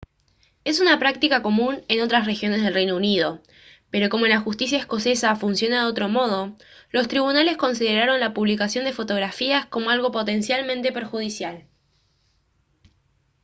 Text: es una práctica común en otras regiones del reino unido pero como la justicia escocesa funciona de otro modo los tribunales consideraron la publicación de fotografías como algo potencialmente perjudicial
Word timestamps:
es 0.63 0.79
una 0.79 0.97
práctica 0.97 1.43
común 1.43 1.83
en 1.87 2.01
otras 2.01 2.25
regiones 2.25 2.63
del 2.63 2.73
reino 2.73 2.95
unido 2.95 3.43
pero 3.91 4.09
como 4.09 4.25
la 4.25 4.39
justicia 4.41 4.79
escocesa 4.79 5.35
funciona 5.35 5.81
de 5.83 5.91
otro 5.91 6.09
modo 6.09 6.57
los 6.89 7.07
tribunales 7.07 7.55
consideraron 7.57 8.19
la 8.19 8.33
publicación 8.33 8.83
de 8.85 8.93
fotografías 8.93 9.67
como 9.67 9.91
algo 9.91 10.11
potencialmente 10.11 10.91
perjudicial 10.91 11.67